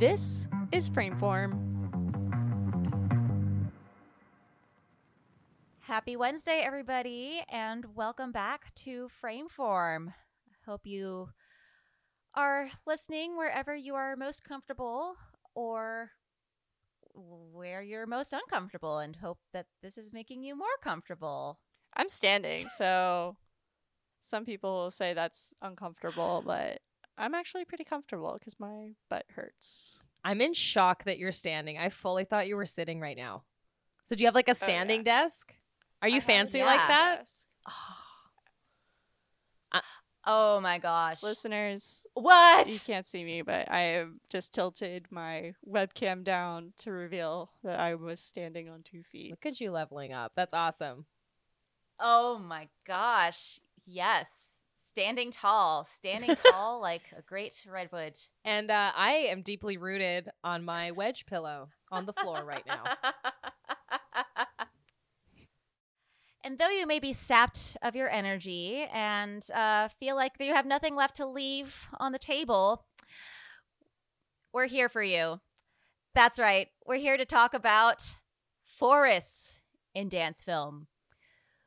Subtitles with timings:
[0.00, 1.60] This is Frameform.
[5.80, 10.14] Happy Wednesday, everybody, and welcome back to Frameform.
[10.64, 11.28] Hope you
[12.34, 15.16] are listening wherever you are most comfortable
[15.54, 16.12] or
[17.12, 21.58] where you're most uncomfortable, and hope that this is making you more comfortable.
[21.94, 23.36] I'm standing, so
[24.22, 26.80] some people will say that's uncomfortable, but
[27.20, 30.00] I'm actually pretty comfortable because my butt hurts.
[30.24, 31.78] I'm in shock that you're standing.
[31.78, 33.44] I fully thought you were sitting right now.
[34.06, 35.54] So do you have like a oh, standing desk?
[36.02, 37.18] Are you I have a fancy like that?
[37.20, 37.46] desk.
[37.68, 38.06] Ah.
[40.26, 41.22] Oh my gosh.
[41.22, 42.68] Listeners, What?
[42.68, 47.80] you can't see me, but I have just tilted my webcam down to reveal that
[47.80, 49.30] I was standing on two feet.
[49.30, 50.32] Look at you leveling up.
[50.36, 51.06] That's awesome.
[51.98, 53.60] Oh my gosh.
[53.86, 54.59] Yes.
[54.90, 55.84] Standing tall.
[55.84, 58.18] Standing tall like a great redwood.
[58.44, 62.84] And uh, I am deeply rooted on my wedge pillow on the floor right now.
[66.42, 70.64] And though you may be sapped of your energy and uh, feel like you have
[70.64, 72.86] nothing left to leave on the table,
[74.50, 75.40] we're here for you.
[76.14, 76.68] That's right.
[76.86, 78.16] We're here to talk about
[78.64, 79.60] forests
[79.94, 80.86] in dance film,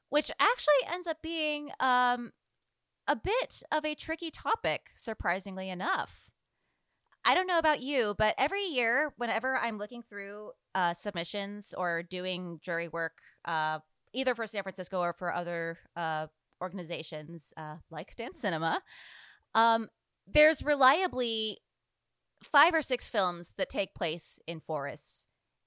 [0.09, 2.31] which actually ends up being um,
[3.07, 6.29] a bit of a tricky topic, surprisingly enough.
[7.25, 12.03] I don't know about you, but every year, whenever I'm looking through uh, submissions or
[12.03, 13.79] doing jury work, uh,
[14.13, 16.27] either for San Francisco or for other uh,
[16.61, 18.81] organizations uh, like Dance Cinema,
[19.55, 19.87] um,
[20.27, 21.59] there's reliably
[22.43, 25.25] five or six films that take place in forests.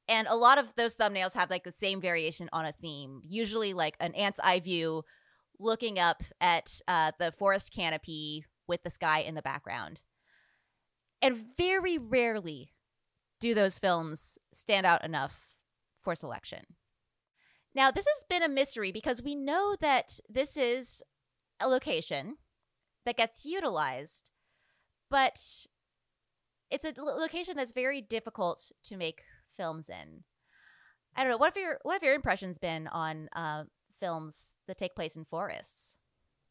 [0.08, 3.72] And a lot of those thumbnails have like the same variation on a theme, usually
[3.72, 5.04] like an ant's eye view
[5.58, 10.02] looking up at uh, the forest canopy with the sky in the background.
[11.22, 12.72] And very rarely
[13.40, 15.54] do those films stand out enough
[16.02, 16.64] for selection.
[17.74, 21.02] Now, this has been a mystery because we know that this is
[21.60, 22.36] a location
[23.04, 24.30] that gets utilized,
[25.10, 25.38] but
[26.70, 29.24] it's a location that's very difficult to make
[29.56, 30.24] films in.
[31.14, 31.36] I don't know.
[31.38, 33.64] What have your what have your impressions been on uh,
[33.98, 35.98] films that take place in forests?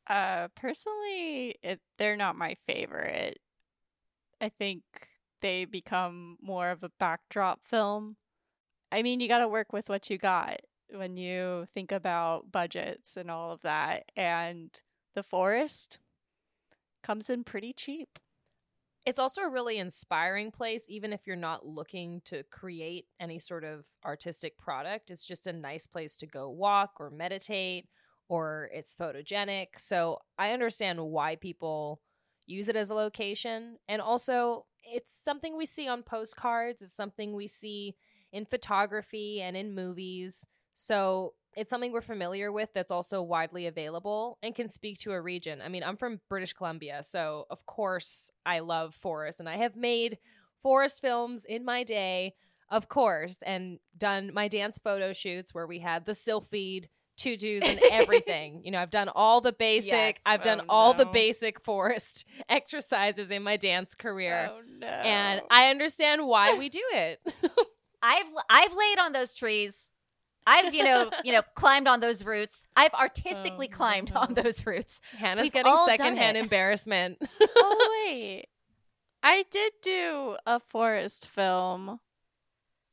[0.07, 3.39] Uh, personally, it, they're not my favorite.
[4.39, 4.83] I think
[5.41, 8.17] they become more of a backdrop film.
[8.91, 10.61] I mean, you got to work with what you got
[10.91, 14.05] when you think about budgets and all of that.
[14.15, 14.79] And
[15.15, 15.99] the forest
[17.03, 18.19] comes in pretty cheap.
[19.05, 23.63] It's also a really inspiring place, even if you're not looking to create any sort
[23.63, 25.11] of artistic product.
[25.11, 27.87] It's just a nice place to go walk or meditate,
[28.29, 29.67] or it's photogenic.
[29.77, 32.01] So I understand why people
[32.47, 33.77] use it as a location.
[33.87, 37.95] And also, it's something we see on postcards, it's something we see
[38.31, 40.47] in photography and in movies.
[40.73, 45.21] So it's something we're familiar with that's also widely available and can speak to a
[45.21, 45.61] region.
[45.61, 49.75] I mean, I'm from British Columbia, so of course I love forests and I have
[49.75, 50.17] made
[50.61, 52.33] forest films in my day,
[52.69, 57.79] of course, and done my dance photo shoots where we had the sylphide tutus and
[57.91, 58.61] everything.
[58.65, 60.15] you know, I've done all the basic, Yes.
[60.25, 64.49] I've done Oh, all the basic forest exercises in my dance career.
[64.51, 64.87] Oh no!
[64.87, 67.19] And I understand why we do it.
[68.01, 69.91] I've I've laid on those trees.
[70.47, 72.65] I've you know you know climbed on those roots.
[72.75, 75.01] I've artistically Oh, climbed on those roots.
[75.17, 77.17] Hannah's We've getting secondhand embarrassment.
[77.41, 78.47] oh wait,
[79.23, 81.99] I did do a forest film,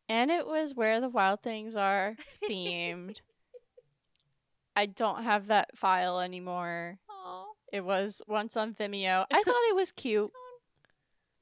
[0.08, 2.16] and it was where the wild things are
[2.48, 3.20] themed.
[4.76, 6.98] I don't have that file anymore.
[7.10, 9.26] Oh, It was once on Vimeo.
[9.30, 10.30] I thought it was cute.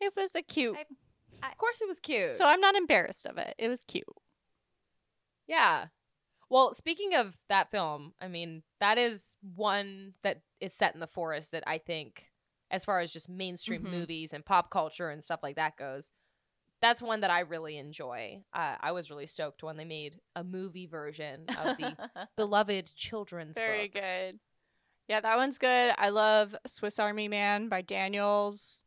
[0.00, 0.76] It was a cute.
[0.76, 2.34] of course, it was cute.
[2.37, 3.54] So I'm not embarrassed of it.
[3.56, 4.04] It was cute.
[5.47, 5.87] Yeah.
[6.50, 11.06] Well, speaking of that film, I mean, that is one that is set in the
[11.06, 12.31] forest that I think,
[12.71, 13.91] as far as just mainstream Mhm.
[13.91, 16.12] movies and pop culture and stuff like that goes,
[16.81, 18.43] that's one that I really enjoy.
[18.52, 21.97] Uh, I was really stoked when they made a movie version of the
[22.37, 23.62] beloved children's book.
[23.64, 24.03] Very book.
[24.03, 24.41] good.
[25.08, 25.94] Yeah, that one's good.
[25.99, 28.82] I love Swiss Army Man by Daniels.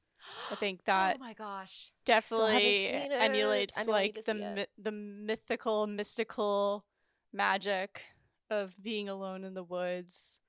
[0.52, 1.92] I think that oh my gosh.
[2.06, 6.86] definitely emulates I know I need like the mi- the mythical, mystical
[7.34, 8.02] magic
[8.50, 10.40] of being alone in the woods.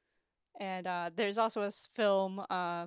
[0.60, 2.86] And uh, there's also a film uh,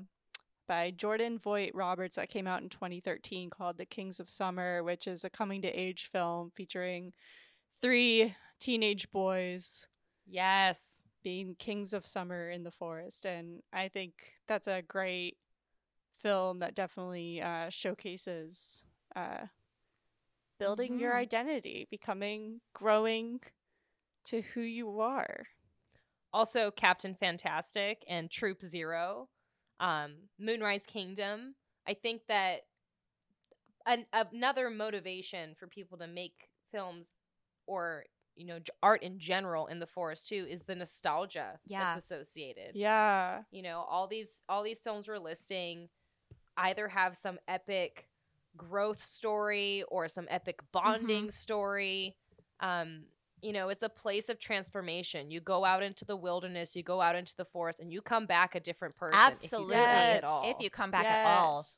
[0.67, 5.23] by Jordan Vogt-Roberts that came out in 2013 called The Kings of Summer, which is
[5.23, 7.13] a coming to age film featuring
[7.81, 9.87] three teenage boys
[10.25, 11.03] Yes.
[11.23, 13.25] being kings of summer in the forest.
[13.25, 14.13] And I think
[14.47, 15.37] that's a great
[16.17, 18.83] film that definitely uh, showcases
[19.15, 19.47] uh,
[20.59, 21.17] building your Mhm.
[21.17, 23.41] identity, becoming, growing
[24.27, 25.45] to who you are.
[26.33, 29.29] Also, Captain Fantastic and Troop Zero,
[29.79, 31.55] um, Moonrise Kingdom.
[31.87, 32.61] I think that
[33.85, 37.13] an- another motivation for people to make films
[37.65, 41.95] or you know art in general in the forest too is the nostalgia Yeah.
[41.95, 42.75] that's associated.
[42.75, 43.43] Yeah.
[43.49, 45.89] You know, all these all these films we're listing
[46.57, 48.09] either have some epic
[48.55, 52.15] growth story or some epic bonding story.
[52.59, 53.05] Um,
[53.41, 55.29] you know, it's a place of transformation.
[55.31, 58.25] You go out into the wilderness, you go out into the forest, and you come
[58.25, 59.19] back a different person.
[59.19, 59.75] Absolutely.
[59.75, 60.17] If you, come back Yes.
[60.17, 60.49] at all.
[60.49, 61.55] If you come back at all.
[61.57, 61.77] Yes.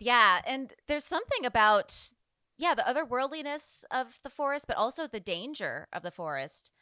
[0.00, 2.12] Yeah, and there's something about
[2.60, 6.72] yeah, the otherworldliness of the forest, but also the danger of the forest.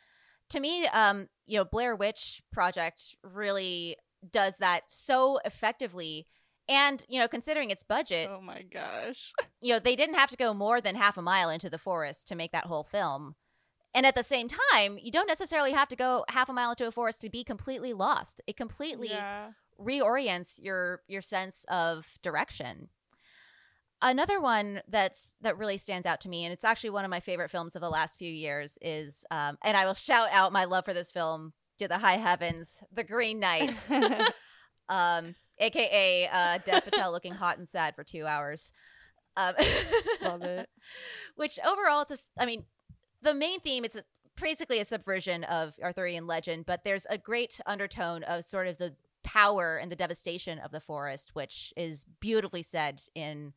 [0.50, 3.96] To me, um, you know, Blair Witch Project really
[4.32, 6.26] does that so effectively.
[6.68, 9.32] And, you know, considering its budget, Oh my gosh.
[9.60, 12.26] you know, they didn't have to go more than half a mile into the forest
[12.28, 13.34] to make that whole film.
[13.96, 16.86] And at the same time, you don't necessarily have to go half a mile into
[16.86, 18.40] a forest to be completely lost.
[18.46, 19.52] It completely Yeah.
[19.80, 22.90] reorients your your sense of direction.
[24.02, 27.20] Another one that's that really stands out to me, and it's actually one of my
[27.20, 30.66] favorite films of the last few years, is um, and I will shout out my
[30.66, 33.86] love for this film to the high heavens, The Green Knight,
[34.90, 38.72] um, aka uh, Dev Patel looking hot and sad for two hours.
[39.38, 39.54] Um,
[40.22, 40.68] Love it.
[41.36, 42.64] Which overall, it's just, I mean,
[43.26, 43.98] the main theme, it's
[44.40, 48.94] basically a subversion of Arthurian legend, but there's a great undertone of sort of the
[49.24, 53.52] power and the devastation of the forest, which is beautifully said in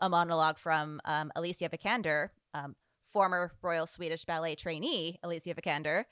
[0.00, 2.74] a monologue from um, Alicia Vikander, um,
[3.04, 6.04] former Royal Swedish Ballet trainee Alicia Vikander,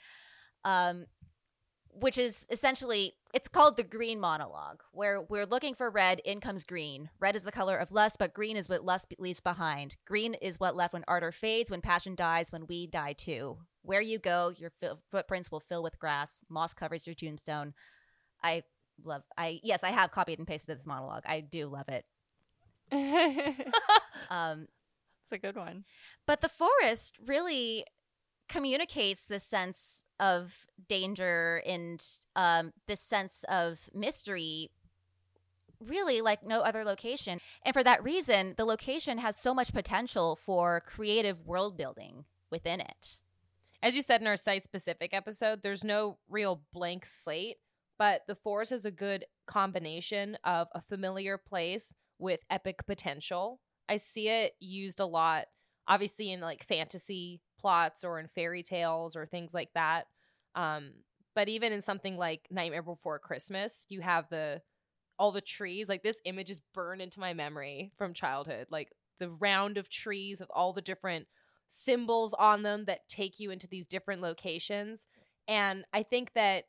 [0.65, 1.07] um,
[1.93, 6.65] which is essentially it's called the green monologue, where we're looking for red, in comes
[6.65, 7.11] green.
[7.21, 9.97] Red is the color of lust, but green is what lust leaves behind.
[10.07, 13.59] Green is what left when ardor fades, when passion dies, when we die too.
[13.83, 16.45] Where you go, your fi- footprints will fill with grass.
[16.49, 17.75] Moss covers your tombstone.
[18.43, 18.65] I
[19.05, 19.23] love.
[19.37, 21.25] I yes, I have copied and pasted this monologue.
[21.27, 22.05] I do love it.
[24.31, 24.67] um
[25.23, 25.85] it's a good one.
[26.27, 27.85] But the forest really
[28.51, 32.05] communicates this sense of danger and
[32.35, 34.71] um, this sense of mystery
[35.81, 37.41] really like no other location.
[37.65, 42.81] And for that reason, the location has so much potential for creative world building within
[42.81, 43.21] it.
[43.83, 47.57] As you said in our site specific episode, there's no real blank slate,
[47.99, 53.61] but the forest is a good combination of a familiar place with epic potential.
[53.89, 55.47] I see it used a lot,
[55.89, 60.07] obviously, in like fantasy plots or in fairy tales or things like that.
[60.55, 60.91] Um,
[61.35, 64.63] but even in something like Nightmare Before Christmas, you have the
[65.19, 65.89] all the trees.
[65.89, 68.67] Like this image is burned into my memory from childhood.
[68.71, 71.27] Like the round of trees with all the different
[71.69, 75.07] symbols on them that take you into these different locations.
[75.47, 76.65] And I think that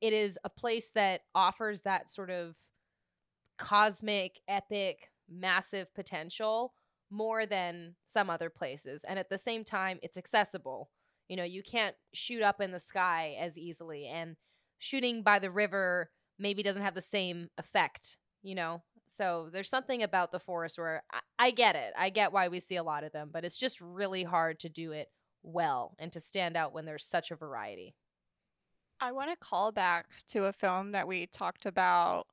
[0.00, 2.56] it is a place that offers that sort of
[3.58, 6.72] cosmic, epic, massive potential
[7.10, 9.04] more than some other places.
[9.04, 10.90] And at the same time, it's accessible.
[11.28, 14.36] You know, you can't shoot up in the sky as easily, and
[14.78, 18.82] shooting by the river maybe doesn't have the same effect, you know?
[19.06, 21.92] So there's something about the forest where I, I get it.
[21.98, 24.68] I get why we see a lot of them, but it's just really hard to
[24.68, 25.08] do it
[25.42, 27.94] well and to stand out when there's such a variety.
[29.00, 32.26] I want to call back to a film that we talked about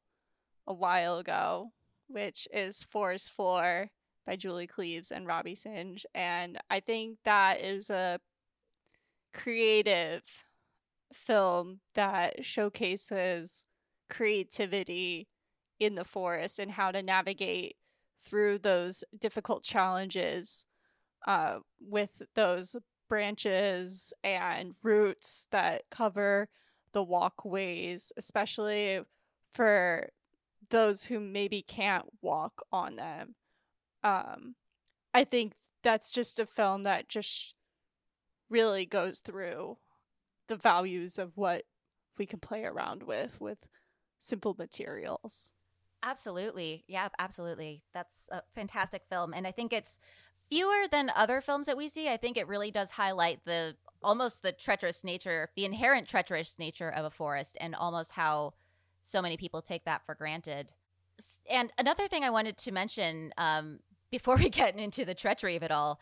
[0.68, 1.72] a while ago,
[2.08, 3.90] which is Forest Floor
[4.28, 6.06] by Julie Cleaves and Robbie Synge.
[6.14, 8.20] And I think that is a
[9.34, 10.22] creative
[11.14, 13.66] film that showcases
[14.10, 15.30] creativity
[15.80, 17.78] in the forest and how to navigate
[18.24, 20.66] through those difficult challenges
[21.26, 22.76] uh, with those
[23.08, 26.50] branches and roots that cover
[26.92, 29.00] the walkways, especially
[29.54, 30.10] for
[30.70, 33.36] those who maybe can't walk on them.
[34.04, 34.56] Um,
[35.14, 37.56] I think that's just a film that just
[38.50, 39.78] really goes through
[40.48, 41.64] the values of what
[42.18, 43.60] we can play around with with
[44.20, 45.52] simple materials.
[46.04, 46.84] Absolutely.
[46.88, 47.84] Yeah, absolutely.
[47.94, 49.34] That's a fantastic film.
[49.34, 50.00] And I think it's
[50.50, 52.08] fewer than other films that we see.
[52.10, 56.90] I think it really does highlight the almost the treacherous nature, the inherent treacherous nature
[56.90, 58.54] of a forest and almost how
[59.02, 60.74] so many people take that for granted.
[61.50, 63.80] And another thing I wanted to mention um,
[64.12, 66.00] before we get into the treachery of it all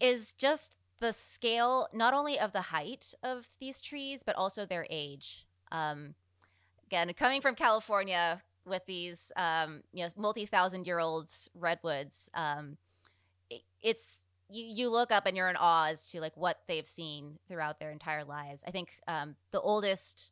[0.00, 4.86] is just the scale, not only of the height of these trees, but also their
[4.90, 5.46] age.
[5.70, 6.14] Um,
[6.86, 12.76] again, coming from California with these, um, you know, multi-thousand year old redwoods, um,
[13.52, 16.86] i- it's you you look up and you're in awe as to like what they've
[16.86, 18.62] seen throughout their entire lives.
[18.66, 20.30] I think um, the oldest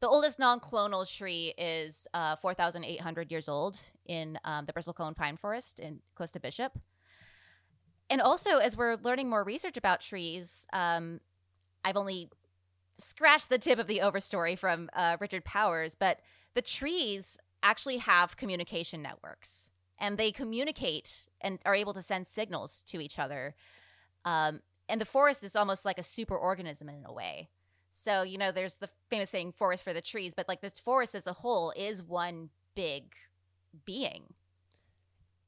[0.00, 5.80] the oldest non-clonal tree is uh, 4,800 years old in um, the bristlecone pine forest
[5.80, 6.78] in close to Bishop.
[8.08, 11.20] And also, as we're learning more research about trees, um,
[11.84, 12.30] I've only
[12.98, 16.20] scratched the tip of the overstory from uh, Richard Powers, but
[16.54, 22.82] the trees actually have communication networks and they communicate and are able to send signals
[22.86, 23.54] to each other.
[24.24, 27.48] Um, and the forest is almost like a super organism in a way.
[27.98, 31.14] So, you know, there's the famous saying forest for the trees, but like the forest
[31.14, 33.14] as a whole is one big
[33.84, 34.34] being.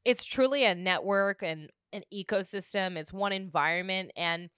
[0.05, 2.97] it's truly a network and an ecosystem.
[2.97, 4.12] It's one environment.
[4.17, 4.50] And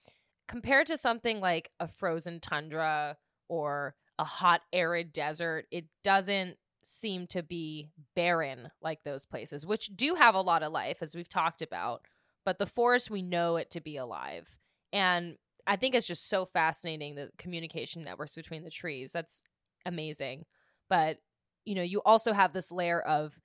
[0.48, 3.16] compared to something like a frozen tundra
[3.48, 9.88] or a hot, arid desert, it doesn't seem to be barren like those places, which
[9.96, 12.02] do have a lot of life, as we've talked about.
[12.44, 14.56] But the forest, we know it to be alive.
[14.92, 15.36] And
[15.70, 19.12] I think it's just so fascinating the communication networks between the trees.
[19.12, 19.44] That's
[19.86, 20.44] amazing.
[20.88, 21.18] But,
[21.64, 23.38] you know, you also have this layer of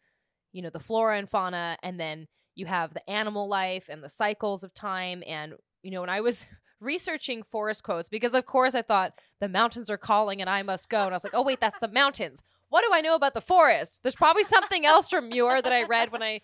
[0.56, 4.10] you know the flora and fauna and then you have the animal life and the
[4.10, 5.54] cycles of time and
[5.84, 6.48] you know when i was
[6.80, 10.90] researching forest quotes because of course i thought the mountains are calling and i must
[10.90, 13.34] go and i was like oh wait that's the mountains what do i know about
[13.34, 16.40] the forest there's probably something else from muir that i read when i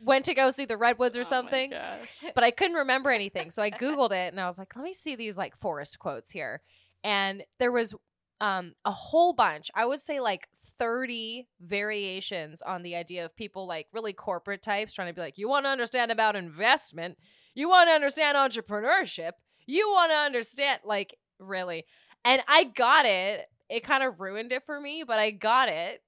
[0.00, 1.72] went to go see the redwoods or Oh something
[2.34, 3.50] but I couldn't remember anything.
[3.50, 6.30] So I Googled it and I was like, let me see these like forest quotes
[6.30, 6.62] here.
[7.02, 7.94] And there was
[8.40, 9.70] um a whole bunch.
[9.74, 10.48] I would say like
[10.78, 15.38] 30 variations on the idea of people like really corporate types trying to be like,
[15.38, 17.16] you want to understand about investment,
[17.54, 19.32] you want to understand entrepreneurship,
[19.66, 21.84] you want to understand like really.
[22.24, 23.46] And I got it.
[23.68, 26.02] It kind of ruined it for me, but I got it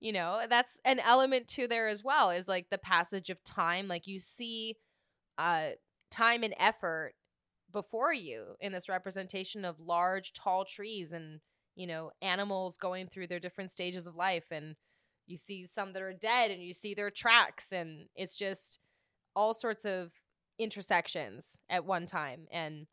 [0.00, 3.88] you know that's an element to there as well is like the passage of time
[3.88, 4.76] like you see
[5.38, 5.70] uh
[6.10, 7.14] time and effort
[7.72, 11.40] before you in this representation of large tall trees and
[11.74, 14.76] you know animals going through their different stages of life and
[15.26, 18.78] you see some that are dead and you see their tracks and it's just
[19.36, 20.10] all sorts of
[20.58, 22.86] intersections at one time and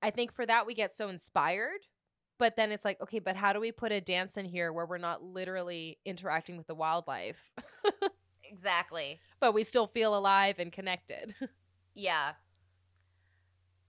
[0.00, 1.80] i think for that we get so inspired
[2.40, 4.86] but then it's like okay but how do we put a dance in here where
[4.86, 7.52] we're not literally interacting with the wildlife
[8.44, 9.20] Exactly.
[9.38, 11.36] but we still feel alive and connected
[11.94, 12.32] Yeah.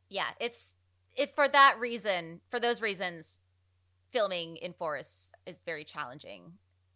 [0.09, 0.75] Yeah, it's
[1.15, 3.39] it for that reason, for those reasons,
[4.11, 6.53] filming in forests is very challenging.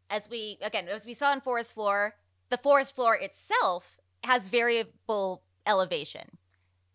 [0.09, 2.15] As we again, as we saw in Forest Floor,
[2.50, 6.38] the forest floor itself has variable elevation.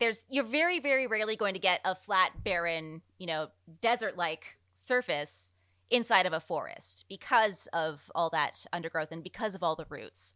[0.01, 3.49] There's you're very very rarely going to get a flat barren, you know,
[3.81, 5.53] desert-like surface
[5.91, 10.35] inside of a forest because of all that undergrowth and because of all the roots.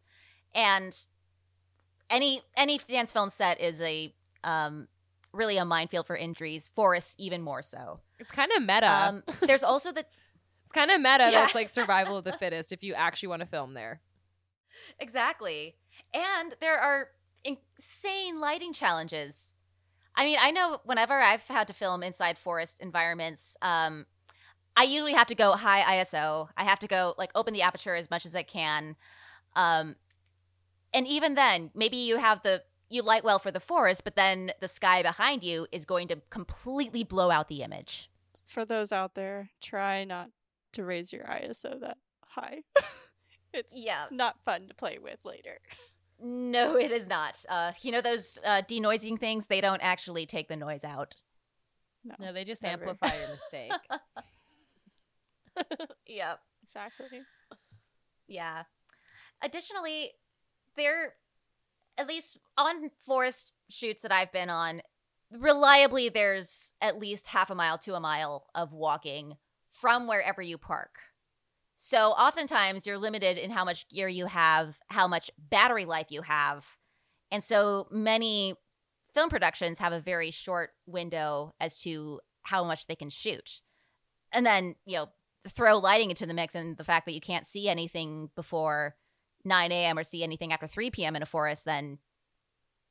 [0.53, 0.95] And
[2.09, 4.87] any any dance film set is a um
[5.33, 9.63] really a minefield for injuries forests even more so it's kind of meta um there's
[9.63, 10.05] also the
[10.63, 11.43] it's kind of meta Yeah.
[11.43, 14.01] that's like survival of the fittest if you actually want to film there
[14.99, 15.75] exactly
[16.13, 17.09] and there are
[17.43, 19.54] insane lighting challenges
[20.15, 24.05] i mean i know whenever i've had to film inside forest environments um
[24.75, 27.95] i usually have to go high iso i have to go like open the aperture
[27.95, 28.95] as much as i can
[29.55, 29.95] um
[30.93, 34.51] and even then maybe you have the you light well for the forest but then
[34.61, 38.09] the sky behind you is going to completely blow out the image
[38.45, 40.29] For those out there, try not
[40.73, 42.61] to raise your ISO that high.
[43.53, 45.59] it's yeah not fun to play with later.
[46.21, 50.47] no it is not uh you know those uh denoising things they don't actually take
[50.47, 51.15] the noise out
[52.03, 52.85] No, no they just Never.
[52.85, 53.71] amplify your mistake
[56.07, 57.21] yep exactly.
[58.27, 58.63] Yeah.
[59.43, 60.11] Additionally,
[60.75, 61.13] there,
[61.97, 64.81] at least on forest shoots that I've been on,
[65.31, 69.35] reliably there's at least half a mile to a mile of walking
[69.71, 70.97] from wherever you park.
[71.77, 76.21] So oftentimes you're limited in how much gear you have, how much battery life you
[76.21, 76.65] have.
[77.31, 78.55] And so many
[79.13, 83.61] film productions have a very short window as to how much they can shoot.
[84.31, 85.09] And then, you know,
[85.47, 88.95] throw lighting into the mix and the fact that you can't see anything before
[89.43, 89.97] 9 a.m.
[89.97, 91.15] or see anything after 3 p.m.
[91.15, 91.99] in a forest, then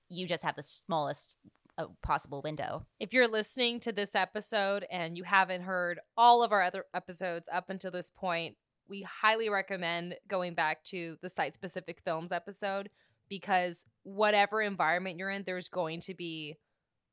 [0.08, 1.34] you just have the smallest
[1.76, 2.86] uh, possible window.
[3.00, 7.48] if you're listening to this episode and you haven't heard all of our other episodes
[7.52, 8.56] up until this point,
[8.88, 12.90] we highly recommend going back to the site specific films episode
[13.28, 16.56] because whatever environment you're in, there's going to be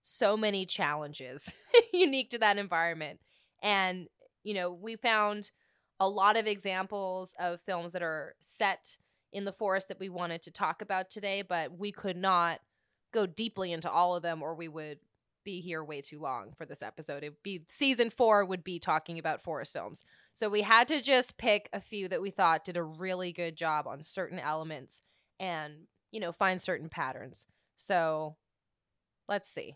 [0.02, 1.52] so many challenges
[1.94, 3.20] unique to that environment.
[3.62, 4.08] And,
[4.44, 5.52] you know, we found
[6.00, 8.98] a lot of examples of films that are set
[9.32, 12.60] in the forest that we wanted to talk about today, but we could not
[13.14, 14.98] go deeply into all of them or we would
[15.44, 17.24] be here way too long for this episode.
[17.24, 20.04] It'd be season four would be talking about forest films.
[20.34, 23.56] So we had to just pick a few that we thought did a really good
[23.56, 25.02] job on certain elements
[25.40, 27.46] and, you know, find certain patterns.
[27.76, 28.36] So
[29.28, 29.76] let's see.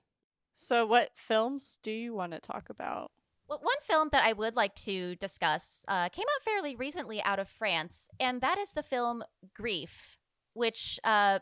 [0.56, 3.12] So, what films do you want to talk about?
[3.48, 7.40] Well, one film that I would like to discuss uh, came out fairly recently out
[7.40, 10.18] of France, and that is the film Grief,
[10.54, 11.40] which uh,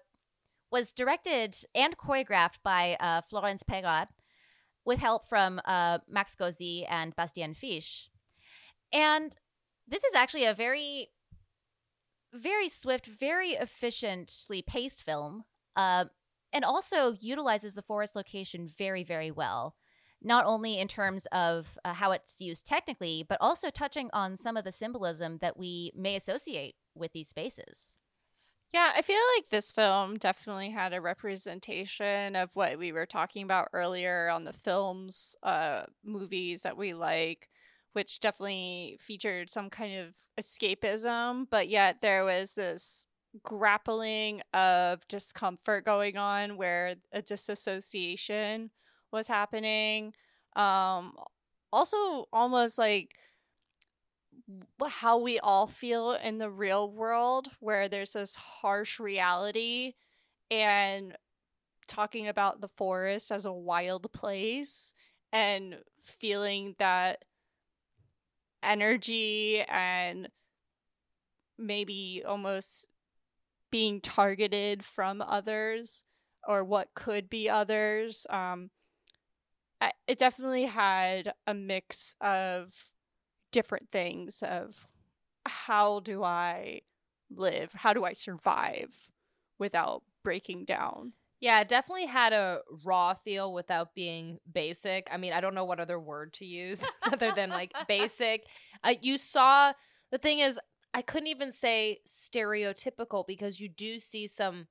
[0.73, 4.07] was directed and choreographed by uh, Florence Peyrard
[4.83, 8.09] with help from uh, Max Gozy and Bastien Fiche.
[8.91, 9.35] And
[9.87, 11.09] this is actually a very,
[12.33, 15.43] very swift, very efficiently paced film,
[15.75, 16.05] uh,
[16.51, 19.75] and also utilizes the forest location very, very well.
[20.23, 24.57] Not only in terms of uh, how it's used technically, but also touching on some
[24.57, 27.99] of the symbolism that we may associate with these spaces.
[28.73, 33.43] Yeah, I feel like this film definitely had a representation of what we were talking
[33.43, 37.49] about earlier on the films, uh, movies that we like,
[37.93, 43.05] which definitely featured some kind of escapism, but yet there was this
[43.43, 48.71] grappling of discomfort going on where a disassociation
[49.11, 50.13] was happening.
[50.55, 51.13] Um,
[51.71, 53.11] also, almost like
[54.87, 59.93] how we all feel in the real world where there's this harsh reality
[60.51, 61.15] and
[61.87, 64.93] talking about the forest as a wild place
[65.31, 67.25] and feeling that
[68.61, 70.29] energy and
[71.57, 72.87] maybe almost
[73.71, 76.03] being targeted from others
[76.47, 78.69] or what could be others um
[80.07, 82.89] it definitely had a mix of
[83.53, 84.87] different things of
[85.45, 86.81] how do I
[87.33, 87.71] live?
[87.73, 88.93] How do I survive
[89.57, 91.13] without breaking down?
[91.39, 95.07] Yeah, it definitely had a raw feel without being basic.
[95.11, 98.45] I mean, I don't know what other word to use other than like basic.
[98.83, 99.73] Uh, you saw
[100.11, 100.59] the thing is,
[100.93, 104.67] I couldn't even say stereotypical because you do see some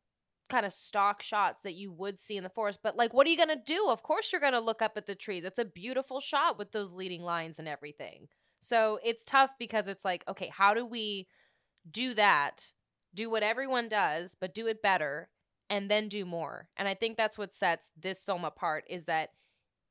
[0.48, 2.80] kind of stock shots that you would see in the forest.
[2.82, 3.88] But like, what are you going to do?
[3.88, 5.44] Of course, you're going to look up at the trees.
[5.44, 8.28] It's a beautiful shot with those leading lines and everything.
[8.62, 11.26] So it's tough because it's like, okay, how do we
[11.90, 12.70] do that?
[13.12, 15.30] Do what everyone does, but do it better
[15.68, 16.68] and then do more.
[16.76, 19.30] And I think that's what sets this film apart is that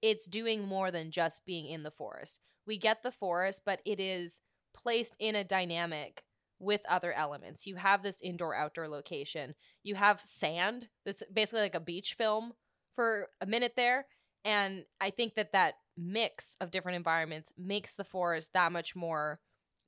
[0.01, 2.39] it's doing more than just being in the forest.
[2.65, 4.39] We get the forest, but it is
[4.73, 6.23] placed in a dynamic
[6.57, 7.67] with other elements.
[7.67, 9.53] You have this indoor outdoor location.
[9.83, 10.87] You have sand.
[11.05, 12.53] That's basically like a beach film
[12.95, 14.05] for a minute there.
[14.45, 19.39] And I think that that mix of different environments makes the forest that much more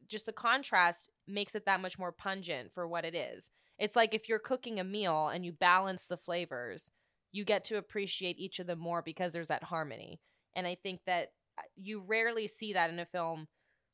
[0.08, 3.50] just the contrast makes it that much more pungent for what it is.
[3.80, 6.92] It's like if you're cooking a meal and you balance the flavors,
[7.32, 10.20] you get to appreciate each of them more because there's that harmony.
[10.56, 13.48] And I think that uh, you rarely see that in a film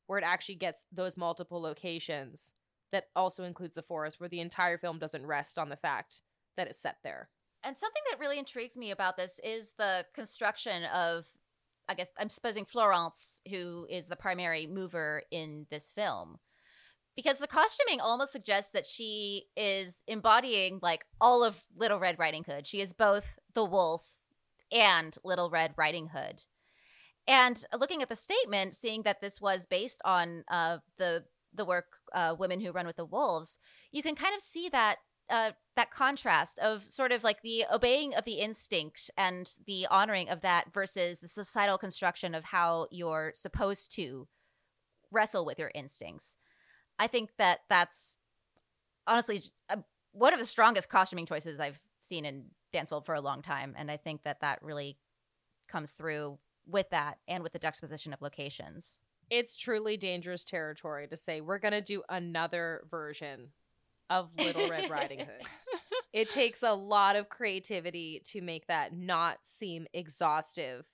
[0.06, 2.52] where it actually gets those multiple locations
[2.92, 6.22] that also includes the forest where the entire film doesn't rest on the fact
[6.56, 7.30] that it's set there.
[7.62, 11.26] And something that really intrigues me about this is the construction of
[11.90, 16.38] I guess I'm supposing Florence, who is the primary mover in this film.
[17.16, 22.44] Because the costuming almost suggests that she is embodying like all of Little Red Riding
[22.44, 22.68] Hood.
[22.68, 24.04] She is both the wolf
[24.70, 26.44] and Little Red Riding Hood.
[27.26, 31.96] And looking at the statement, seeing that this was based on uh, the the work
[32.14, 33.58] uh, "Women Who Run with the Wolves,"
[33.90, 34.98] you can kind of see that
[35.30, 40.28] uh, that contrast of sort of like the obeying of the instinct and the honoring
[40.28, 44.28] of that versus the societal construction of how you're supposed to
[45.10, 46.36] wrestle with your instincts.
[46.98, 48.16] I think that that's
[49.06, 49.76] honestly uh,
[50.12, 53.74] one of the strongest costuming choices I've seen in dance film for a long time,
[53.76, 54.98] and I think that that really
[55.68, 59.00] comes through with that and with the juxtaposition of locations.
[59.30, 63.50] It's truly dangerous territory to say we're going to do another version
[64.10, 65.46] of Little Red Riding Hood.
[66.12, 70.84] it takes a lot of creativity to make that not seem exhaustive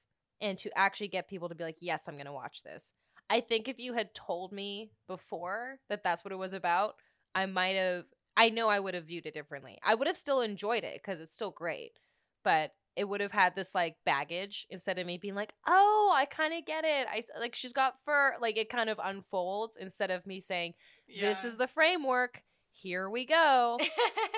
[0.40, 2.92] and to actually get people to be like, yes, I'm going to watch this.
[3.29, 6.96] I think if you had told me before that that's what it was about,
[7.35, 8.05] I might have,
[8.37, 9.79] I know I would have viewed it differently.
[9.83, 11.98] I would have still enjoyed it because it's still great,
[12.44, 16.24] but it would have had this like baggage instead of me being like, oh, I
[16.24, 17.07] kind of get it.
[17.11, 18.35] I like, she's got fur.
[18.40, 20.74] Like it kind of unfolds instead of me saying,
[21.09, 21.46] this yeah.
[21.46, 22.42] is the framework
[22.76, 23.78] here we go.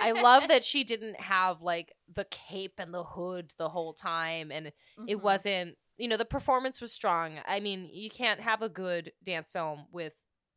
[0.00, 4.52] I love that she didn't have like the cape and the hood the whole time
[4.52, 5.04] and mm-hmm.
[5.08, 7.38] it wasn't, you know, the performance was strong.
[7.46, 10.12] I mean, you can't have a good dance film with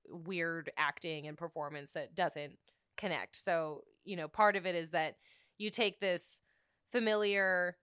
[0.09, 2.57] weird acting and performance that doesn't
[2.97, 3.37] connect.
[3.37, 5.15] So, you know, part of it is that
[5.57, 6.41] you take this
[6.91, 7.77] familiar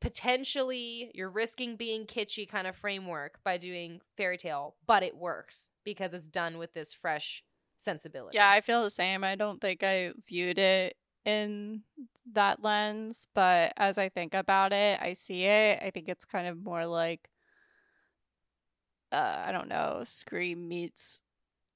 [0.00, 5.70] potentially you're risking being kitschy kind of framework by doing fairy tale, but it works
[5.82, 7.42] because it's done with this fresh
[7.76, 8.36] sensibility.
[8.36, 9.24] Yeah, I feel the same.
[9.24, 11.82] I don't think I viewed it in
[12.32, 15.82] that lens, but as I think about it, I see it.
[15.82, 17.28] I think it's kind of more like
[19.12, 21.22] uh I don't know, Scream meets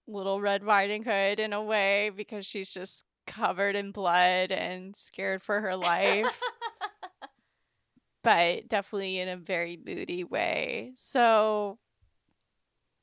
[0.07, 5.43] Little Red Riding Hood in a way because she's just covered in blood and scared
[5.43, 6.27] for her life.
[8.23, 10.93] but definitely in a very moody way.
[10.97, 11.79] So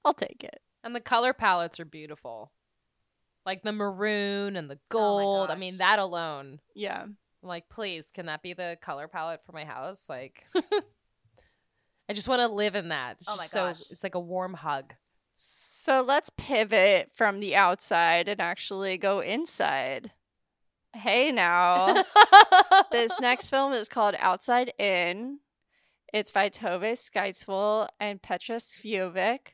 [0.03, 0.61] I'll take it.
[0.83, 2.51] And the color palettes are beautiful.
[3.45, 5.49] Like the maroon and the Oh gold.
[5.51, 6.59] I mean, that alone.
[6.73, 7.03] Yeah.
[7.03, 10.09] I'm like, please, can that be the color palette for my house?
[10.09, 10.43] Like
[12.09, 13.17] I just want to live in that.
[13.19, 13.81] It's Oh my just so gosh.
[13.89, 14.93] it's like a warm hug.
[15.35, 20.11] So let's pivot from the outside and actually go inside.
[20.93, 22.03] Hey now.
[22.91, 25.39] this next film is called Outside In.
[26.13, 29.49] It's by Tove Skeidsvoll and Petra Sjövik.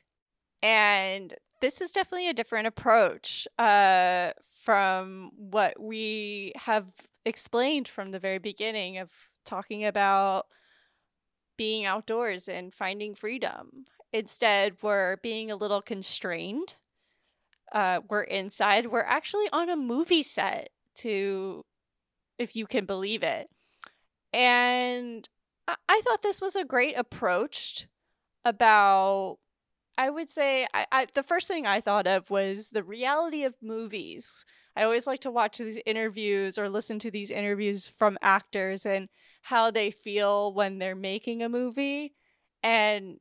[0.61, 4.31] And this is definitely a different approach uh,
[4.63, 6.87] from what we have
[7.25, 9.09] explained from the very beginning of
[9.45, 10.47] talking about
[11.57, 13.85] being outdoors and finding freedom.
[14.11, 16.75] Instead, we're being a little constrained.
[17.71, 18.87] Uh, we're inside.
[18.87, 21.63] We're actually on a movie set, to
[22.37, 23.49] if you can believe it.
[24.33, 25.29] And
[25.67, 27.87] I, I thought this was a great approach
[28.43, 29.37] about.
[29.97, 33.55] I would say I, I the first thing I thought of was the reality of
[33.61, 34.45] movies.
[34.75, 39.09] I always like to watch these interviews or listen to these interviews from actors and
[39.43, 42.13] how they feel when they're making a movie
[42.63, 43.17] and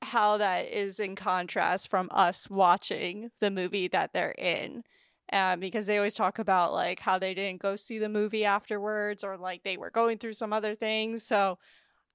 [0.00, 4.84] how that is in contrast from us watching the movie that they're in.
[5.32, 9.24] Um, because they always talk about like how they didn't go see the movie afterwards
[9.24, 11.22] or like they were going through some other things.
[11.22, 11.58] So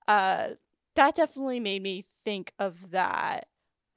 [0.07, 0.49] uh,
[0.95, 3.47] that definitely made me think of that.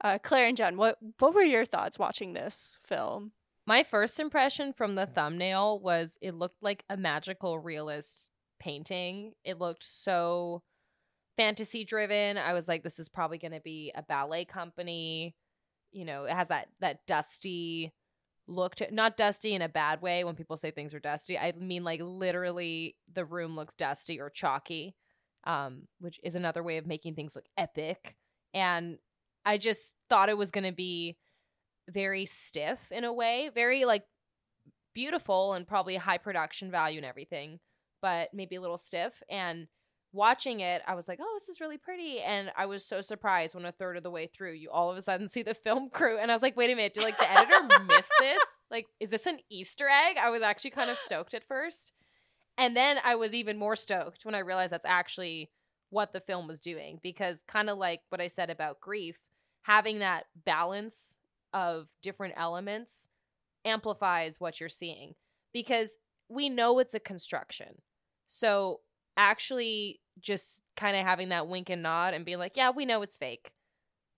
[0.03, 3.31] Uh, Claire and Jen, what what were your thoughts watching this film?
[3.67, 9.33] My first impression from the thumbnail was it looked like a magical realist painting.
[9.43, 10.63] It looked so
[11.37, 12.37] fantasy driven.
[12.37, 15.35] I was like, this is probably going to be a ballet company.
[15.91, 17.93] You know, it has that that dusty
[18.47, 21.37] look to not dusty in a bad way when people say things are dusty.
[21.37, 24.95] I mean like literally the room looks dusty or chalky.
[25.43, 28.15] Um, which is another way of making things look epic.
[28.53, 28.99] And
[29.45, 31.17] I just thought it was going to be
[31.89, 34.03] very stiff in a way, very like
[34.93, 37.59] beautiful and probably high production value and everything,
[38.01, 39.21] but maybe a little stiff.
[39.29, 39.67] And
[40.13, 42.19] watching it, I was like, oh, this is really pretty.
[42.19, 44.97] And I was so surprised when a third of the way through, you all of
[44.97, 46.17] a sudden see the film crew.
[46.17, 48.41] And I was like, wait a minute, did like the editor miss this?
[48.69, 50.17] Like, is this an Easter egg?
[50.17, 51.93] I was actually kind of stoked at first.
[52.57, 55.49] And then I was even more stoked when I realized that's actually
[55.89, 59.17] what the film was doing because kind of like what I said about grief,
[59.63, 61.17] having that balance
[61.53, 63.09] of different elements
[63.65, 65.13] amplifies what you're seeing
[65.53, 65.97] because
[66.29, 67.81] we know it's a construction.
[68.27, 68.79] So
[69.17, 73.01] actually just kind of having that wink and nod and being like, yeah, we know
[73.01, 73.51] it's fake.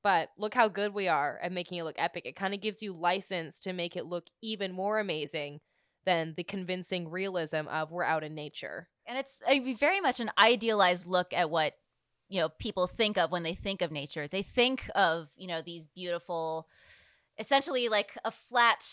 [0.04, 2.26] But look how good we are at making it look epic.
[2.26, 5.62] It kind of gives you license to make it look even more amazing
[6.06, 8.90] than the convincing realism of we're out in nature.
[9.08, 9.40] And it's
[9.80, 11.74] very much an idealized look at what
[12.34, 14.28] you know people think of when they think of nature.
[14.28, 16.68] They think of you know these beautiful,
[17.38, 18.84] essentially like a flat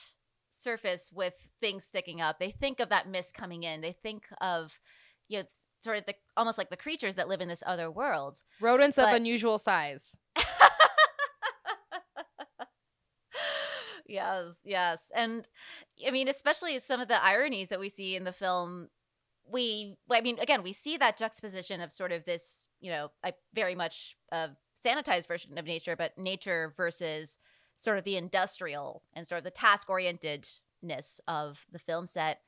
[0.52, 2.38] surface with things sticking up.
[2.38, 3.80] They think of that mist coming in.
[3.80, 4.78] They think of
[5.26, 5.44] you know
[5.82, 8.42] sort of the almost like the creatures that live in this other world.
[8.60, 10.18] Rodents of unusual size.
[14.06, 15.10] yes, yes.
[15.14, 15.48] And
[16.06, 18.90] I mean, especially some of the ironies that we see in the film.
[19.50, 23.32] We, I mean, again, we see that juxtaposition of sort of this, you know, a
[23.54, 24.50] very much a
[24.84, 27.38] sanitized version of nature, but nature versus
[27.76, 32.40] sort of the industrial and sort of the task orientedness of the film set,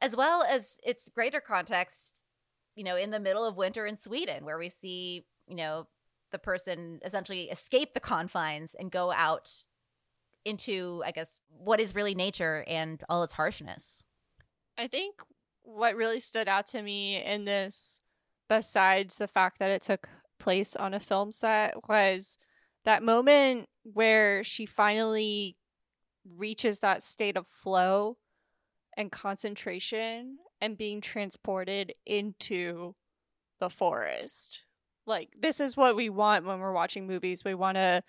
[0.00, 2.22] as well as its greater context,
[2.74, 5.86] you know, in the middle of winter in Sweden, where we see, you know,
[6.32, 9.64] the person essentially escape the confines and go out
[10.44, 14.04] into, I guess, what is really nature and all its harshness.
[14.76, 15.22] I think
[15.62, 18.00] what really stood out to me in this,
[18.48, 22.38] besides the fact that it took place on a film set, was
[22.84, 25.56] that moment where she finally
[26.36, 28.16] reaches that state of flow
[28.96, 32.94] and concentration and being transported into
[33.60, 34.60] the forest.
[35.06, 37.44] Like, this is what we want when we're watching movies.
[37.44, 38.02] We want to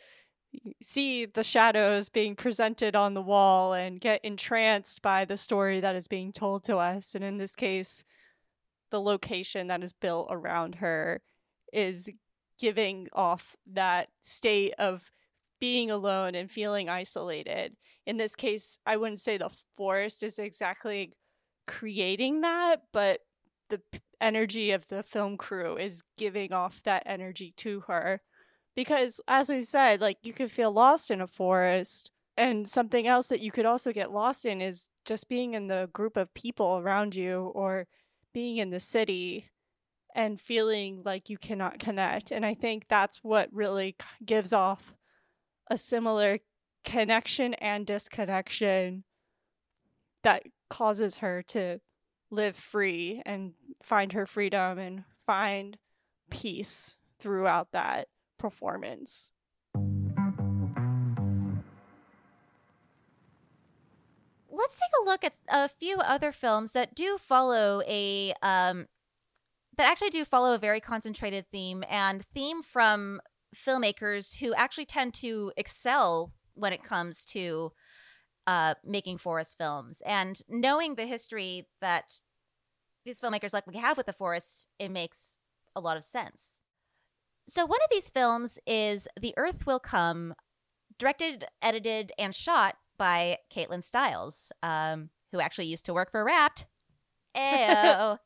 [0.81, 5.95] see the shadows being presented on the wall and get entranced by the story that
[5.95, 7.15] is being told to us.
[7.15, 8.03] And in this case,
[8.91, 11.21] the location that is built around her
[11.71, 12.09] is
[12.59, 15.11] giving off that state of
[15.59, 17.75] being alone and feeling isolated.
[18.05, 21.13] In this case, I wouldn't say the forest is exactly
[21.67, 23.21] creating that, but
[23.69, 23.81] the
[24.19, 28.21] energy of the film crew is giving off that energy to her.
[28.75, 32.11] Because, as we said, like you could feel lost in a forest.
[32.35, 35.89] And something else that you could also get lost in is just being in the
[35.93, 37.85] group of people around you or
[38.33, 39.49] being in the city
[40.15, 42.31] and feeling like you cannot connect.
[42.31, 44.95] And I think that's what really gives off
[45.69, 46.39] a similar
[46.83, 49.03] connection and disconnection
[50.23, 51.79] that causes her to
[52.31, 55.77] live free and find her freedom and find
[56.29, 58.07] peace throughout that
[58.43, 59.31] performance.
[64.55, 68.87] let's take a look at a few other films that do follow a um
[69.75, 73.19] that actually do follow a very concentrated theme and theme from
[73.55, 77.71] filmmakers who actually tend to excel when it comes to
[78.45, 82.19] uh making forest films and knowing the history that
[83.05, 85.35] these filmmakers likely have with the forest it makes
[85.75, 86.62] a lot of sense
[87.47, 90.33] so one of these films is the earth will come
[90.97, 96.67] directed edited and shot by Caitlin Stiles, um, who actually used to work for Rapt.
[97.35, 97.41] Ew.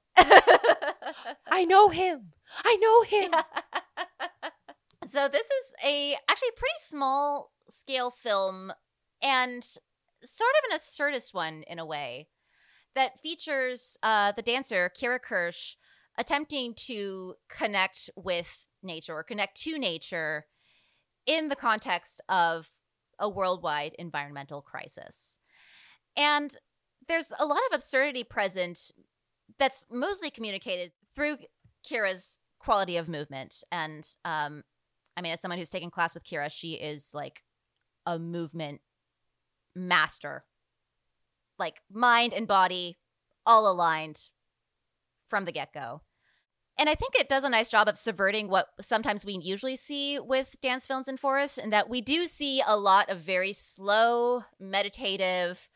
[1.48, 2.34] I know him.
[2.64, 3.32] I know him.
[5.10, 8.74] so this is a actually pretty small scale film
[9.22, 9.64] and
[10.24, 12.28] sort of an absurdist one in a way
[12.96, 15.76] that features uh, the dancer Kira Kirsch
[16.18, 20.46] attempting to connect with nature or connect to nature
[21.26, 22.70] in the context of
[23.20, 25.40] a worldwide environmental crisis.
[26.16, 26.56] And
[27.08, 28.92] there's a lot of absurdity present
[29.60, 31.38] that's mostly communicated through
[31.90, 33.64] Kira's quality of movement.
[33.72, 34.64] And um,
[35.16, 37.44] I mean, as someone who's taken class with Kira, she is like
[38.06, 38.82] a movement
[39.76, 40.46] master,
[41.58, 42.98] like mind and body
[43.46, 44.30] all aligned
[45.28, 46.02] from the get go.
[46.80, 50.20] And I think it does a nice job of subverting what sometimes we usually see
[50.20, 54.44] with dance films in forests, and that we do see a lot of very slow,
[54.60, 55.70] meditative,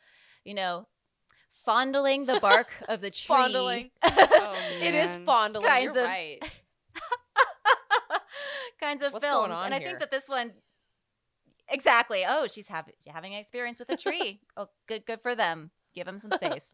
[0.46, 0.88] you know,
[1.50, 3.36] fondling the bark of the tree.
[3.36, 3.90] Fondling.
[4.44, 5.68] Oh, It is fondling.
[5.68, 6.40] Kinds You're of- right.
[8.80, 9.60] kinds of What's going films.
[9.60, 9.88] on and I here?
[9.90, 10.52] think that this one
[11.70, 12.24] exactly.
[12.28, 14.40] Oh, she's having having an experience with a tree.
[14.58, 15.72] oh, good good for them.
[15.94, 16.74] Give them some space.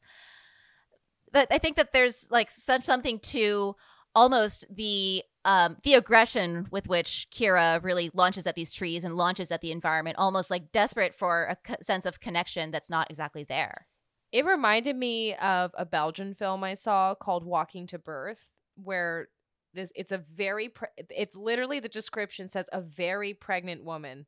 [1.31, 3.75] but I think that there's like some, something to
[4.17, 9.51] almost the um the aggression with which Kira really launches at these trees and launches
[9.51, 13.43] at the environment, almost like desperate for a co- sense of connection that's not exactly
[13.43, 13.85] there.
[14.31, 19.27] It reminded me of a Belgian film I saw called Walking to Birth, where
[19.75, 24.25] this it's a very pre- it's literally the description says a very pregnant woman,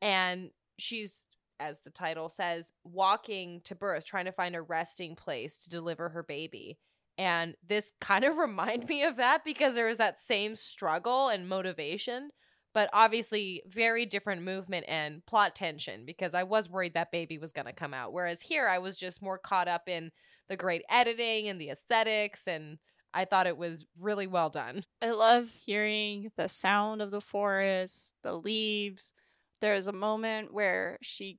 [0.00, 1.28] and she's
[1.60, 6.10] as the title says walking to birth, trying to find a resting place to deliver
[6.10, 6.78] her baby.
[7.18, 11.48] And this kind of reminded me of that because there was that same struggle and
[11.48, 12.30] motivation,
[12.72, 17.52] but obviously very different movement and plot tension because I was worried that baby was
[17.52, 18.12] going to come out.
[18.12, 20.12] Whereas here I was just more caught up in
[20.48, 22.78] the great editing and the aesthetics and
[23.12, 24.84] I thought it was really well done.
[25.02, 29.12] I love hearing the sound of the forest, the leaves.
[29.60, 31.38] There's a moment where she,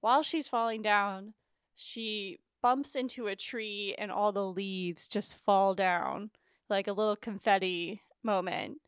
[0.00, 1.34] while she's falling down,
[1.74, 6.30] she bumps into a tree and all the leaves just fall down
[6.70, 8.78] like a little confetti moment.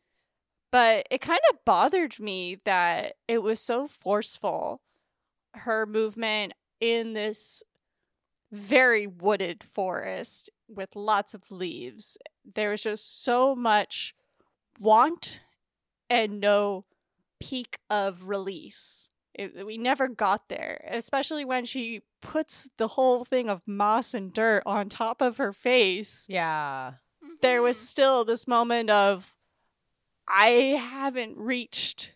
[0.71, 4.81] But it kind of bothered me that it was so forceful,
[5.53, 7.63] her movement in this
[8.51, 12.17] very wooded forest with lots of leaves.
[12.43, 14.15] There was just so much
[14.79, 15.41] want
[16.09, 16.85] and no
[17.39, 19.09] peak of release.
[19.37, 24.33] It, we never got there, especially when she puts the whole thing of moss and
[24.33, 26.25] dirt on top of her face.
[26.29, 26.93] Yeah.
[27.41, 27.85] There was mm-hmm.
[27.85, 29.35] still this moment of,
[30.27, 32.13] I haven't reached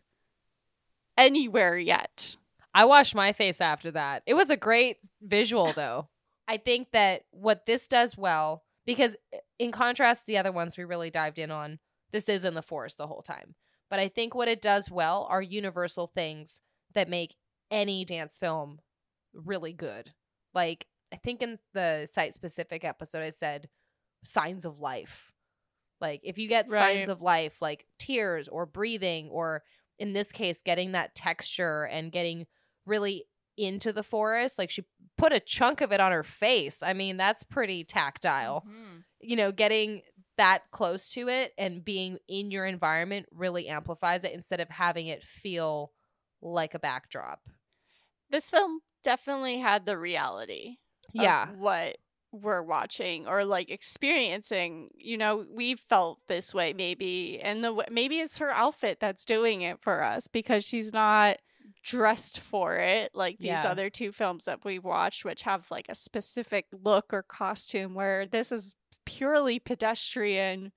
[1.17, 2.37] anywhere yet.
[2.73, 4.23] I washed my face after that.
[4.25, 6.07] It was a great visual, though.
[6.47, 10.77] I think that what this does well, because uh, in contrast to the other ones
[10.77, 11.79] we really dived in on,
[12.11, 13.55] this is in the forest the whole time.
[13.89, 16.61] But I think what it does well are universal things
[16.93, 17.35] that make
[17.71, 18.79] any dance film
[19.33, 20.13] really good.
[20.53, 23.69] Like, I think in the site specific episode, I said
[24.23, 25.31] signs of life.
[26.01, 29.63] Like, if you get signs of life, like tears or breathing, or
[29.97, 32.47] in this case, getting that texture and getting
[32.85, 33.25] really
[33.57, 34.57] into the forest.
[34.57, 34.85] Like she
[35.17, 36.81] put a chunk of it on her face.
[36.81, 38.63] I mean, that's pretty tactile.
[38.67, 39.03] Mhm.
[39.21, 40.01] you know, getting
[40.37, 45.07] that close to it and being in your environment really amplifies it instead of having
[45.07, 45.91] it feel
[46.41, 47.41] like a backdrop.
[48.29, 50.77] This film definitely had the reality.
[51.17, 51.49] of Yeah.
[51.53, 51.97] what
[52.31, 54.89] we're watching or like experiencing.
[54.95, 59.61] You know, we felt this way maybe, and the maybe it's her outfit that's doing
[59.61, 61.37] it for us because she's not
[61.81, 63.63] dressed for it like these Yeah.
[63.71, 68.25] other two films that we've watched which have like a specific look or costume where
[68.27, 68.73] this is
[69.05, 70.71] purely pedestrian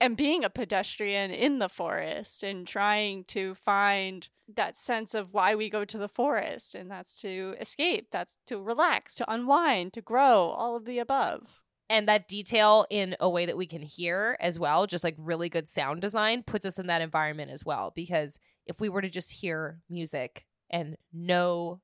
[0.00, 5.54] and being a pedestrian in the forest and trying to find that sense of why
[5.54, 10.00] we go to the forest and that's to escape that's to relax to unwind to
[10.00, 11.60] grow all of the above.
[11.90, 15.48] And that detail in a way that we can hear as well just like really
[15.48, 19.10] good sound design puts us in that environment as well because if we were to
[19.10, 21.80] just hear music and no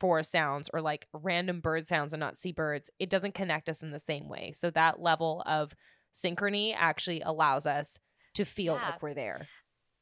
[0.00, 3.82] forest sounds or like random bird sounds and not see birds it doesn't connect us
[3.82, 4.52] in the same way.
[4.54, 5.74] So that level of
[6.14, 7.98] synchrony actually allows us
[8.34, 8.86] to feel Yeah.
[8.86, 9.46] like we're there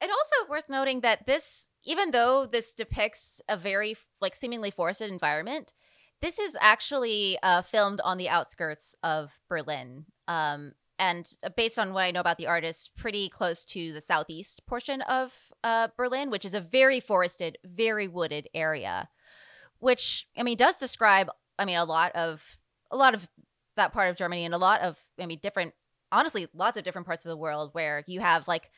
[0.00, 5.10] And also worth noting that this, even though this depicts a very like seemingly forested
[5.10, 5.74] environment,
[6.22, 10.06] this is actually uh, filmed on the outskirts of Berlin.
[10.26, 14.66] Um, and based on what I know about the artist, pretty close to the southeast
[14.66, 19.08] portion of uh, Berlin, which is a very forested, very wooded area.
[19.78, 22.58] Which I mean does describe, I mean, a lot of
[22.90, 23.30] a lot of
[23.76, 25.72] that part of Germany and a lot of, I mean, different,
[26.12, 28.70] honestly, lots of different parts of the world where you have like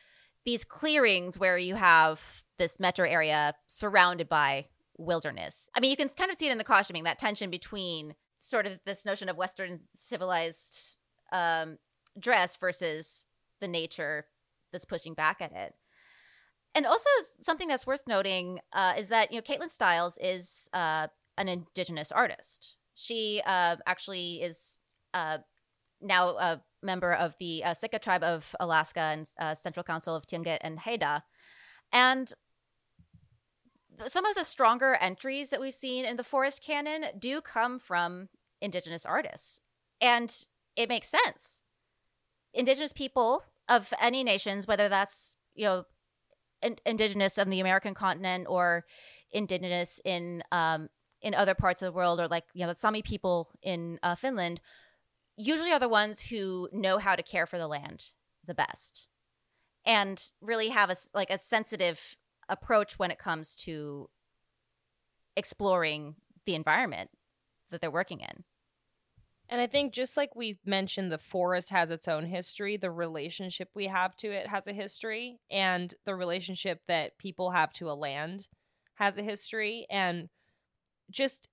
[0.45, 4.67] these clearings where you have this metro area surrounded by
[4.97, 5.69] wilderness.
[5.75, 8.65] I mean, you can kind of see it in the costuming, that tension between sort
[8.67, 10.97] of this notion of Western civilized
[11.31, 11.77] um,
[12.19, 13.25] dress versus
[13.61, 14.25] the nature
[14.71, 15.73] that's pushing back at it.
[16.75, 21.07] And also, something that's worth noting uh, is that, you know, Caitlin Stiles is uh,
[21.37, 22.77] an indigenous artist.
[22.95, 24.79] She uh, actually is
[25.13, 25.39] uh,
[26.03, 30.59] now a member of the uh, tribe of Alaska and uh, Central Council of Tlingit
[30.61, 31.23] and Haida.
[31.91, 32.33] And
[34.07, 38.29] some of the stronger entries that we've seen in the forest canon do come from
[38.61, 39.61] indigenous artists.
[40.01, 41.63] And it makes sense.
[42.53, 45.85] Indigenous people of any nations, whether that's, you know,
[46.61, 48.85] in- indigenous on the American continent or
[49.31, 50.89] indigenous in um,
[51.21, 54.15] in other parts of the world, or like you know the Sami people in uh,
[54.15, 54.61] Finland,
[55.37, 58.11] usually are the ones who know how to care for the land
[58.45, 59.07] the best,
[59.85, 62.17] and really have a like a sensitive
[62.49, 64.09] approach when it comes to
[65.35, 66.15] exploring
[66.45, 67.09] the environment
[67.71, 68.43] that they're working in.
[69.49, 73.69] And I think just like we mentioned, the forest has its own history, the relationship
[73.75, 77.93] we have to it has a history, and the relationship that people have to a
[77.93, 78.47] land
[78.95, 79.85] has a history.
[79.89, 80.29] And
[81.11, 81.49] just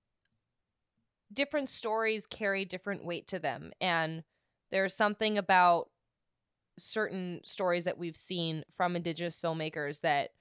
[1.31, 3.71] different stories carry different weight to them.
[3.79, 4.23] And
[4.71, 5.89] there's something about
[6.77, 10.31] certain stories that we've seen from Indigenous filmmakers that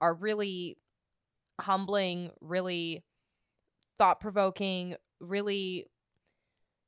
[0.00, 0.78] are really
[1.60, 3.04] humbling, really
[3.96, 5.86] thought provoking, really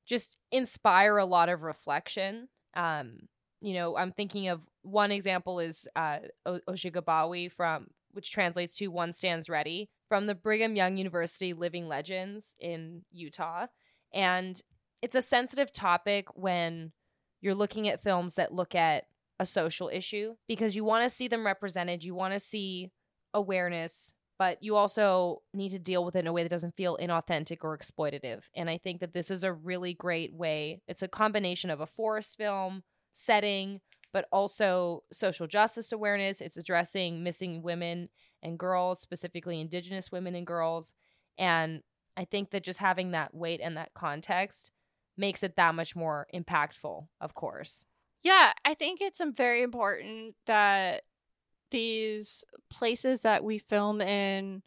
[0.06, 2.48] just inspire a lot of reflection.
[2.74, 3.28] Um,
[3.60, 8.88] you know, I'm thinking of one example is uh, o- Ojibwawi from which translates to
[8.88, 13.66] "One Stands Ready" from the Brigham Young University Living Legends in Utah,
[14.12, 14.60] and
[15.02, 16.92] it's a sensitive topic when
[17.40, 19.04] you're looking at films that look at
[19.38, 22.90] a social issue because you want to see them represented, you want to see
[23.32, 26.98] awareness, but you also need to deal with it in a way that doesn't feel
[27.00, 28.42] inauthentic or exploitative.
[28.54, 30.82] And I think that this is a really great way.
[30.86, 33.80] It's a combination of a forest film setting,
[34.12, 36.40] but also social justice awareness.
[36.40, 38.08] It's addressing missing women
[38.42, 40.92] and girls, specifically Indigenous women and girls.
[41.38, 41.82] And
[42.16, 44.72] I think that just having that weight and that context
[45.16, 47.84] makes it that much more impactful, of course.
[48.22, 51.02] Yeah, I think it's very important that
[51.70, 54.62] these places that we film in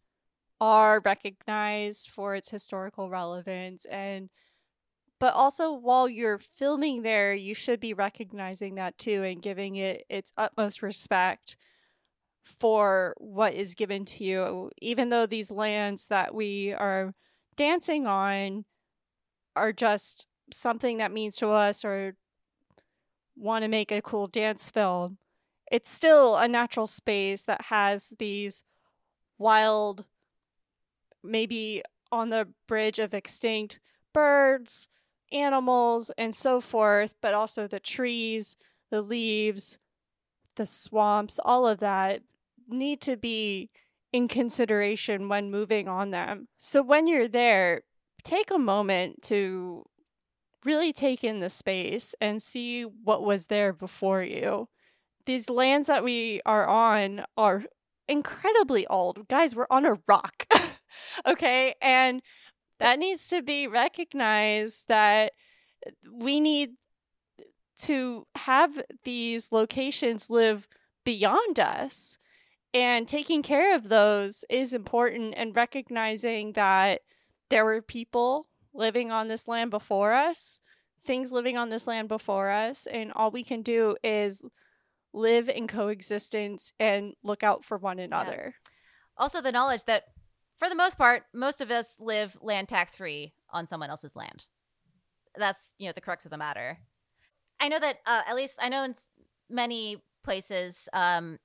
[0.62, 4.30] are recognized for its historical relevance and
[5.24, 10.06] but also while you're filming there you should be recognizing that too and giving it
[10.10, 11.56] its utmost respect
[12.44, 17.14] for what is given to you even though these lands that we are
[17.56, 18.66] dancing on
[19.56, 22.18] are just something that means to us or
[23.38, 25.20] want to make a cool dance film.
[25.72, 28.66] It's still a natural space that has these
[29.38, 30.04] wild
[31.24, 33.80] maybe on the bridge of extinct
[34.12, 34.90] birds
[35.34, 38.56] animals and so forth but also the trees
[38.92, 39.78] the leaves
[40.56, 42.22] the swamps all of that
[42.68, 43.70] need to be
[44.12, 47.82] in consideration when moving on them so when you're there
[48.24, 49.86] take a moment to
[50.66, 54.68] really take in the space and see what was there before you.
[55.26, 57.64] These lands that we are on are
[58.08, 59.28] incredibly old.
[59.28, 60.48] Guys, we're on a rock.
[61.26, 61.76] okay?
[61.82, 62.22] And
[62.84, 65.32] that needs to be recognized that
[66.12, 66.72] we need
[67.78, 70.68] to have these locations live
[71.06, 72.18] beyond us.
[72.74, 77.04] And taking care of those is important and recognizing that
[77.50, 80.60] there were people living on this land before us,
[81.06, 84.42] things living on this land before us, and all we can do is
[85.14, 88.56] live in coexistence and look out for one another.
[88.56, 88.72] Yeah.
[89.18, 90.04] Also, the knowledge that
[90.60, 94.46] for the most part, most of us live land tax free on someone else's land.
[95.36, 96.80] That's, you know, the crux of the matter.
[97.60, 98.96] I know that, uh, at least I know in
[99.50, 101.40] many places, um,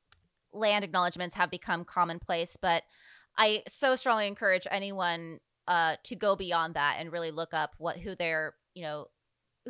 [0.52, 2.84] land acknowledgments have become commonplace, but
[3.36, 7.98] I so strongly encourage anyone uh, to go beyond that and really look up what
[7.98, 9.06] who their you know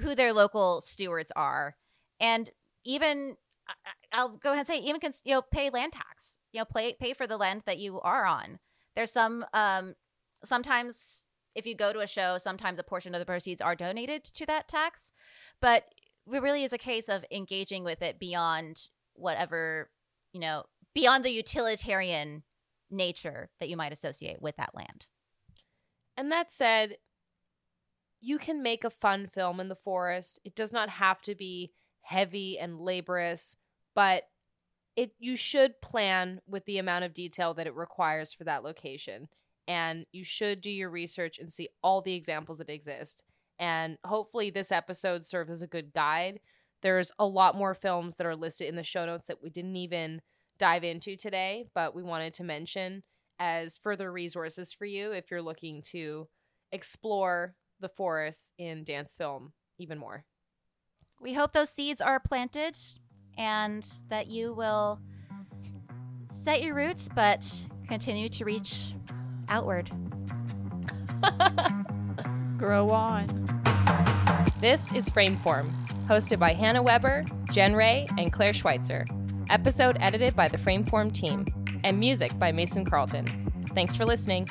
[0.01, 1.77] who their local stewards are,
[2.21, 2.51] and
[2.85, 3.37] even
[4.13, 7.13] I'll go ahead and say even you know pay land tax, you know pay pay
[7.13, 8.59] for the land that you are on.
[8.99, 9.95] There's some um
[10.43, 11.23] sometimes
[11.55, 14.45] if you go to a show, sometimes a portion of the proceeds are donated to
[14.47, 15.13] that tax,
[15.61, 15.85] but
[16.27, 19.91] it really is a case of engaging with it beyond whatever
[20.33, 20.65] you know
[20.97, 22.43] beyond the utilitarian
[22.91, 25.07] nature that you might associate with that land.
[26.17, 26.97] And that said,
[28.21, 30.41] you can make a fun film in the forest.
[30.45, 31.71] It does not have to be
[32.01, 33.55] heavy and laborious,
[33.95, 34.25] but
[34.99, 39.29] it you should plan with the amount of detail that it requires for that location.
[39.69, 43.23] And you should do your research and see all the examples that exist.
[43.61, 46.41] And hopefully this episode serves as a good guide.
[46.83, 49.77] There's a lot more films that are listed in the show notes that we didn't
[49.77, 50.21] even
[50.59, 53.05] dive into today, but we wanted to mention
[53.39, 56.27] as further resources for you if you're looking to
[56.73, 60.25] explore the forests in dance film even more.
[61.21, 62.77] We hope those seeds are planted
[63.39, 65.01] and that you will
[66.29, 67.47] set your roots but
[67.87, 68.95] continue to reach
[69.49, 69.91] outward.
[72.59, 73.27] Grow on.
[74.61, 75.71] This is Frameform,
[76.07, 79.07] hosted by Hannah Weber, Jen Ray, and Claire Schweitzer.
[79.49, 81.47] Episode edited by the Frameform team
[81.85, 83.27] and music by Mason Carlton.
[83.75, 84.49] Thanks for listening.